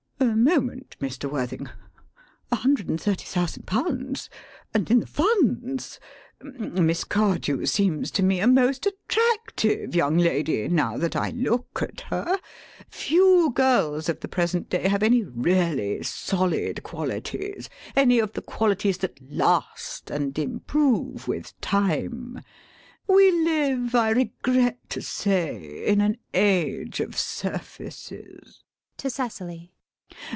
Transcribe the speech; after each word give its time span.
LADY 0.23 0.35
BRACKNELL. 0.35 0.53
[Sitting 0.53 0.67
down 0.67 0.69
again.] 0.69 0.77
A 0.77 0.85
moment, 0.85 0.97
Mr. 0.99 1.31
Worthing. 1.31 1.69
A 2.51 2.55
hundred 2.57 2.89
and 2.89 3.01
thirty 3.01 3.23
thousand 3.25 3.63
pounds! 3.63 4.29
And 4.73 4.91
in 4.91 4.99
the 4.99 5.07
Funds! 5.07 5.99
Miss 6.43 7.03
Cardew 7.05 7.65
seems 7.65 8.11
to 8.11 8.23
me 8.23 8.39
a 8.39 8.45
most 8.47 8.85
attractive 8.85 9.95
young 9.95 10.17
lady, 10.19 10.67
now 10.67 10.97
that 10.97 11.15
I 11.15 11.29
look 11.31 11.81
at 11.81 12.01
her. 12.01 12.37
Few 12.89 13.51
girls 13.55 14.09
of 14.09 14.19
the 14.19 14.27
present 14.27 14.69
day 14.69 14.87
have 14.89 15.01
any 15.03 15.23
really 15.23 16.03
solid 16.03 16.83
qualities, 16.83 17.67
any 17.95 18.19
of 18.19 18.33
the 18.33 18.41
qualities 18.43 18.99
that 18.99 19.19
last, 19.31 20.11
and 20.11 20.37
improve 20.37 21.27
with 21.27 21.59
time. 21.61 22.41
We 23.07 23.31
live, 23.31 23.95
I 23.95 24.09
regret 24.11 24.87
to 24.91 25.01
say, 25.01 25.85
in 25.87 25.99
an 25.99 26.17
age 26.33 26.99
of 26.99 27.17
surfaces. 27.17 28.63
[To 28.97 29.09
Cecily. 29.09 29.71